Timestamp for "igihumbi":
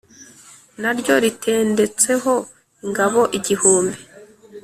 3.37-3.99